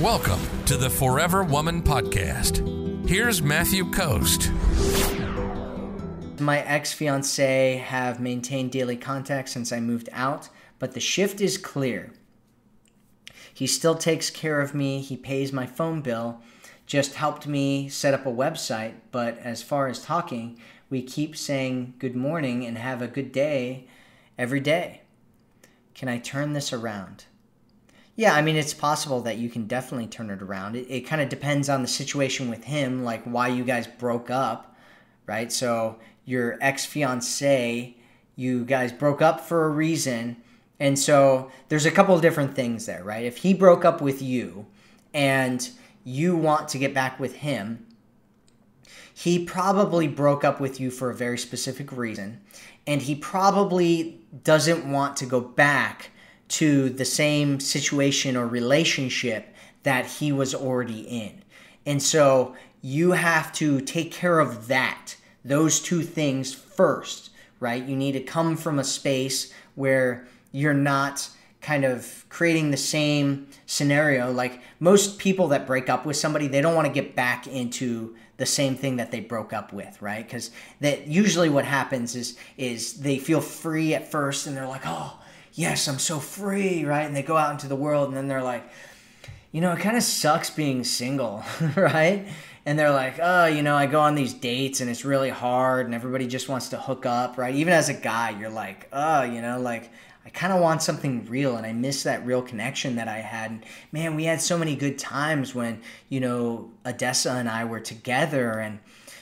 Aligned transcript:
Welcome 0.00 0.40
to 0.64 0.78
the 0.78 0.88
Forever 0.88 1.44
Woman 1.44 1.82
Podcast. 1.82 3.06
Here's 3.06 3.42
Matthew 3.42 3.90
Coast. 3.90 4.50
My 6.40 6.60
ex 6.60 6.94
fiance 6.94 7.76
have 7.76 8.18
maintained 8.18 8.72
daily 8.72 8.96
contact 8.96 9.50
since 9.50 9.72
I 9.72 9.80
moved 9.80 10.08
out, 10.10 10.48
but 10.78 10.94
the 10.94 11.00
shift 11.00 11.42
is 11.42 11.58
clear. 11.58 12.14
He 13.52 13.66
still 13.66 13.94
takes 13.94 14.30
care 14.30 14.62
of 14.62 14.74
me, 14.74 15.02
he 15.02 15.18
pays 15.18 15.52
my 15.52 15.66
phone 15.66 16.00
bill, 16.00 16.40
just 16.86 17.16
helped 17.16 17.46
me 17.46 17.90
set 17.90 18.14
up 18.14 18.24
a 18.24 18.30
website, 18.30 18.94
but 19.12 19.36
as 19.40 19.62
far 19.62 19.86
as 19.86 20.02
talking, 20.02 20.58
we 20.88 21.02
keep 21.02 21.36
saying 21.36 21.92
good 21.98 22.16
morning 22.16 22.64
and 22.64 22.78
have 22.78 23.02
a 23.02 23.06
good 23.06 23.32
day 23.32 23.86
every 24.38 24.60
day. 24.60 25.02
Can 25.94 26.08
I 26.08 26.16
turn 26.16 26.54
this 26.54 26.72
around? 26.72 27.26
Yeah, 28.16 28.34
I 28.34 28.42
mean, 28.42 28.56
it's 28.56 28.74
possible 28.74 29.20
that 29.22 29.38
you 29.38 29.48
can 29.48 29.66
definitely 29.66 30.06
turn 30.06 30.30
it 30.30 30.42
around. 30.42 30.76
It, 30.76 30.86
it 30.90 31.00
kind 31.02 31.22
of 31.22 31.28
depends 31.28 31.68
on 31.68 31.82
the 31.82 31.88
situation 31.88 32.50
with 32.50 32.64
him, 32.64 33.04
like 33.04 33.24
why 33.24 33.48
you 33.48 33.64
guys 33.64 33.86
broke 33.86 34.30
up, 34.30 34.76
right? 35.26 35.50
So, 35.50 35.98
your 36.24 36.58
ex 36.60 36.84
fiance, 36.84 37.96
you 38.36 38.64
guys 38.64 38.92
broke 38.92 39.22
up 39.22 39.40
for 39.40 39.64
a 39.64 39.70
reason. 39.70 40.36
And 40.78 40.98
so, 40.98 41.50
there's 41.68 41.86
a 41.86 41.90
couple 41.90 42.14
of 42.14 42.22
different 42.22 42.54
things 42.54 42.86
there, 42.86 43.02
right? 43.02 43.24
If 43.24 43.38
he 43.38 43.54
broke 43.54 43.84
up 43.84 44.00
with 44.00 44.20
you 44.20 44.66
and 45.14 45.68
you 46.04 46.36
want 46.36 46.68
to 46.68 46.78
get 46.78 46.92
back 46.92 47.18
with 47.20 47.36
him, 47.36 47.86
he 49.14 49.44
probably 49.44 50.08
broke 50.08 50.44
up 50.44 50.60
with 50.60 50.80
you 50.80 50.90
for 50.90 51.10
a 51.10 51.14
very 51.14 51.38
specific 51.38 51.92
reason. 51.92 52.40
And 52.86 53.02
he 53.02 53.14
probably 53.14 54.20
doesn't 54.44 54.90
want 54.90 55.16
to 55.18 55.26
go 55.26 55.40
back 55.40 56.10
to 56.50 56.90
the 56.90 57.04
same 57.04 57.60
situation 57.60 58.36
or 58.36 58.46
relationship 58.46 59.54
that 59.82 60.06
he 60.06 60.32
was 60.32 60.54
already 60.54 61.00
in. 61.00 61.42
And 61.86 62.02
so 62.02 62.54
you 62.82 63.12
have 63.12 63.52
to 63.54 63.80
take 63.80 64.12
care 64.12 64.40
of 64.40 64.68
that, 64.68 65.16
those 65.44 65.80
two 65.80 66.02
things 66.02 66.52
first, 66.52 67.30
right? 67.60 67.82
You 67.82 67.96
need 67.96 68.12
to 68.12 68.20
come 68.20 68.56
from 68.56 68.78
a 68.78 68.84
space 68.84 69.52
where 69.74 70.26
you're 70.52 70.74
not 70.74 71.30
kind 71.60 71.84
of 71.84 72.24
creating 72.28 72.70
the 72.70 72.76
same 72.76 73.46
scenario. 73.66 74.32
Like 74.32 74.60
most 74.80 75.18
people 75.18 75.48
that 75.48 75.66
break 75.66 75.88
up 75.88 76.06
with 76.06 76.16
somebody, 76.16 76.48
they 76.48 76.60
don't 76.60 76.74
want 76.74 76.86
to 76.86 76.92
get 76.92 77.14
back 77.14 77.46
into 77.46 78.16
the 78.38 78.46
same 78.46 78.74
thing 78.74 78.96
that 78.96 79.10
they 79.10 79.20
broke 79.20 79.52
up 79.52 79.72
with, 79.72 80.00
right? 80.00 80.26
Because 80.26 80.50
that 80.80 81.06
usually 81.06 81.50
what 81.50 81.66
happens 81.66 82.16
is 82.16 82.38
is 82.56 82.94
they 82.94 83.18
feel 83.18 83.40
free 83.40 83.94
at 83.94 84.10
first 84.10 84.46
and 84.46 84.56
they're 84.56 84.66
like, 84.66 84.86
oh, 84.86 85.18
yes, 85.54 85.88
I'm 85.88 85.98
so 85.98 86.18
free, 86.18 86.84
right? 86.84 87.02
And 87.02 87.14
they 87.14 87.22
go 87.22 87.36
out 87.36 87.52
into 87.52 87.68
the 87.68 87.76
world 87.76 88.08
and 88.08 88.16
then 88.16 88.28
they're 88.28 88.42
like, 88.42 88.68
you 89.52 89.60
know, 89.60 89.72
it 89.72 89.80
kind 89.80 89.96
of 89.96 90.02
sucks 90.02 90.50
being 90.50 90.84
single, 90.84 91.44
right? 91.76 92.26
And 92.66 92.78
they're 92.78 92.90
like, 92.90 93.18
oh, 93.20 93.46
you 93.46 93.62
know, 93.62 93.74
I 93.74 93.86
go 93.86 94.00
on 94.00 94.14
these 94.14 94.34
dates 94.34 94.80
and 94.80 94.88
it's 94.90 95.04
really 95.04 95.30
hard 95.30 95.86
and 95.86 95.94
everybody 95.94 96.26
just 96.26 96.48
wants 96.48 96.68
to 96.68 96.76
hook 96.76 97.06
up, 97.06 97.38
right? 97.38 97.54
Even 97.54 97.72
as 97.72 97.88
a 97.88 97.94
guy, 97.94 98.30
you're 98.30 98.50
like, 98.50 98.88
oh, 98.92 99.22
you 99.22 99.40
know, 99.42 99.58
like 99.58 99.90
I 100.24 100.28
kind 100.28 100.52
of 100.52 100.60
want 100.60 100.82
something 100.82 101.26
real 101.26 101.56
and 101.56 101.66
I 101.66 101.72
miss 101.72 102.02
that 102.02 102.24
real 102.24 102.42
connection 102.42 102.96
that 102.96 103.08
I 103.08 103.18
had. 103.18 103.50
And 103.50 103.64
man, 103.90 104.14
we 104.14 104.24
had 104.24 104.40
so 104.40 104.58
many 104.58 104.76
good 104.76 104.98
times 104.98 105.54
when, 105.54 105.80
you 106.08 106.20
know, 106.20 106.70
Odessa 106.84 107.32
and 107.32 107.48
I 107.48 107.64
were 107.64 107.80
together 107.80 108.52
and, 108.52 108.78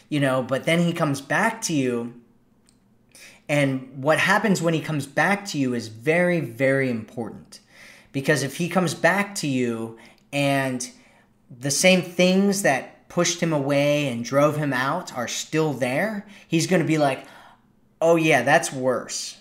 you 0.09 0.21
know, 0.21 0.43
but 0.43 0.65
then 0.65 0.81
he 0.81 0.93
comes 0.93 1.21
back 1.21 1.63
to 1.63 1.73
you 1.73 2.21
and 3.49 4.03
what 4.03 4.19
happens 4.19 4.61
when 4.61 4.75
he 4.75 4.81
comes 4.81 5.07
back 5.07 5.47
to 5.47 5.59
you 5.59 5.75
is 5.75 5.89
very, 5.89 6.41
very 6.41 6.91
important. 6.91 7.61
Because 8.13 8.43
if 8.43 8.57
he 8.57 8.69
comes 8.69 8.95
back 8.95 9.35
to 9.37 9.47
you 9.47 9.99
and 10.33 10.89
the 11.51 11.71
same 11.71 12.03
things 12.03 12.63
that 12.63 13.09
pushed 13.09 13.41
him 13.41 13.53
away 13.53 14.09
and 14.09 14.25
drove 14.25 14.57
him 14.57 14.73
out 14.73 15.17
are 15.17 15.29
still 15.29 15.73
there, 15.73 16.27
he's 16.47 16.67
going 16.67 16.83
to 16.83 16.89
be 16.89 16.99
like, 16.99 17.27
oh, 18.01 18.17
yeah, 18.17 18.43
that's 18.43 18.73
worse. 18.73 19.39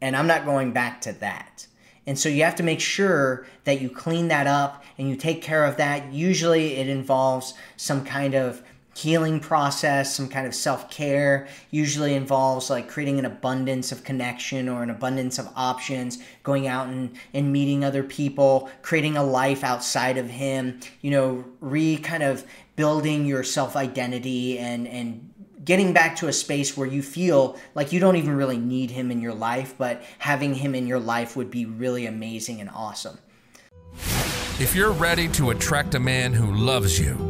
And 0.00 0.16
I'm 0.16 0.26
not 0.26 0.46
going 0.46 0.72
back 0.72 1.02
to 1.02 1.12
that. 1.14 1.66
And 2.06 2.18
so 2.18 2.28
you 2.30 2.44
have 2.44 2.56
to 2.56 2.62
make 2.62 2.80
sure 2.80 3.46
that 3.64 3.80
you 3.80 3.90
clean 3.90 4.28
that 4.28 4.46
up 4.46 4.82
and 4.96 5.08
you 5.08 5.16
take 5.16 5.42
care 5.42 5.64
of 5.64 5.76
that. 5.76 6.12
Usually 6.12 6.76
it 6.76 6.88
involves 6.88 7.54
some 7.76 8.04
kind 8.04 8.34
of 8.34 8.62
healing 8.96 9.40
process, 9.40 10.14
some 10.14 10.28
kind 10.28 10.46
of 10.46 10.54
self 10.54 10.90
care, 10.90 11.48
usually 11.70 12.14
involves 12.14 12.70
like 12.70 12.88
creating 12.88 13.18
an 13.18 13.24
abundance 13.24 13.92
of 13.92 14.04
connection 14.04 14.68
or 14.68 14.82
an 14.82 14.90
abundance 14.90 15.38
of 15.38 15.48
options, 15.56 16.18
going 16.42 16.66
out 16.66 16.88
and, 16.88 17.16
and 17.32 17.52
meeting 17.52 17.84
other 17.84 18.02
people, 18.02 18.68
creating 18.82 19.16
a 19.16 19.22
life 19.22 19.64
outside 19.64 20.18
of 20.18 20.28
him, 20.28 20.80
you 21.00 21.10
know, 21.10 21.44
re 21.60 21.96
kind 21.96 22.22
of 22.22 22.44
building 22.76 23.26
your 23.26 23.42
self 23.42 23.76
identity 23.76 24.58
and, 24.58 24.86
and 24.88 25.30
getting 25.64 25.92
back 25.92 26.16
to 26.16 26.28
a 26.28 26.32
space 26.32 26.76
where 26.76 26.86
you 26.86 27.02
feel 27.02 27.58
like 27.74 27.92
you 27.92 28.00
don't 28.00 28.16
even 28.16 28.34
really 28.34 28.58
need 28.58 28.90
him 28.90 29.10
in 29.10 29.20
your 29.20 29.34
life, 29.34 29.74
but 29.78 30.02
having 30.18 30.54
him 30.54 30.74
in 30.74 30.86
your 30.86 30.98
life 30.98 31.36
would 31.36 31.50
be 31.50 31.66
really 31.66 32.06
amazing 32.06 32.60
and 32.60 32.70
awesome. 32.70 33.18
If 34.58 34.74
you're 34.74 34.92
ready 34.92 35.28
to 35.28 35.50
attract 35.50 35.94
a 35.94 36.00
man 36.00 36.32
who 36.32 36.52
loves 36.52 36.98
you, 36.98 37.29